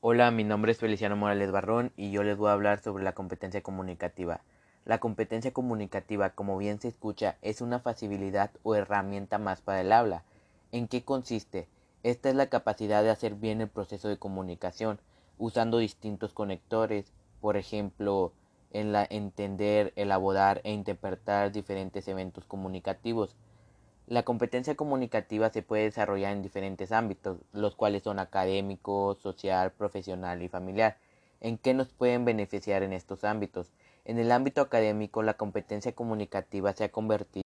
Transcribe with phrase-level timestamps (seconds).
[0.00, 3.16] Hola, mi nombre es Feliciano Morales Barrón y yo les voy a hablar sobre la
[3.16, 4.42] competencia comunicativa.
[4.84, 9.90] La competencia comunicativa, como bien se escucha, es una facilidad o herramienta más para el
[9.90, 10.22] habla.
[10.70, 11.66] ¿En qué consiste?
[12.04, 15.00] Esta es la capacidad de hacer bien el proceso de comunicación,
[15.36, 18.32] usando distintos conectores, por ejemplo,
[18.70, 23.34] en la entender, elaborar e interpretar diferentes eventos comunicativos.
[24.08, 30.42] La competencia comunicativa se puede desarrollar en diferentes ámbitos, los cuales son académico, social, profesional
[30.42, 30.96] y familiar.
[31.42, 33.70] ¿En qué nos pueden beneficiar en estos ámbitos?
[34.06, 37.42] En el ámbito académico, la competencia comunicativa se ha convertido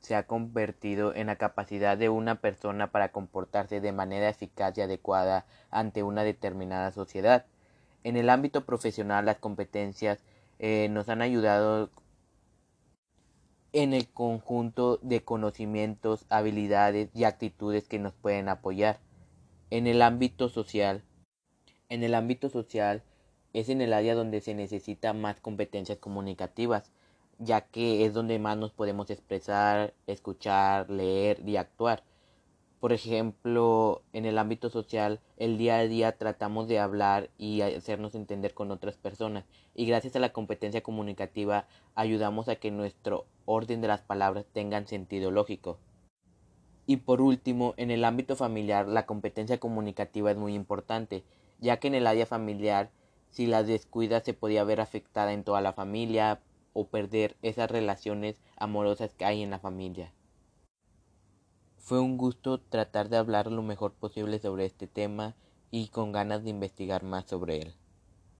[0.00, 4.82] se ha convertido en la capacidad de una persona para comportarse de manera eficaz y
[4.82, 7.46] adecuada ante una determinada sociedad.
[8.04, 10.18] En el ámbito profesional, las competencias
[10.58, 11.90] eh, nos han ayudado
[13.72, 19.00] en el conjunto de conocimientos, habilidades y actitudes que nos pueden apoyar.
[19.70, 21.04] En el ámbito social,
[21.88, 23.02] en el ámbito social
[23.52, 26.92] es en el área donde se necesita más competencias comunicativas,
[27.38, 32.02] ya que es donde más nos podemos expresar, escuchar, leer y actuar.
[32.80, 38.14] Por ejemplo, en el ámbito social, el día a día tratamos de hablar y hacernos
[38.14, 43.82] entender con otras personas y gracias a la competencia comunicativa ayudamos a que nuestro orden
[43.82, 45.78] de las palabras tengan sentido lógico.
[46.86, 51.22] Y por último, en el ámbito familiar, la competencia comunicativa es muy importante,
[51.58, 52.90] ya que en el área familiar,
[53.28, 56.40] si la descuida se podía ver afectada en toda la familia
[56.72, 60.14] o perder esas relaciones amorosas que hay en la familia.
[61.82, 65.34] Fue un gusto tratar de hablar lo mejor posible sobre este tema
[65.70, 67.74] y con ganas de investigar más sobre él.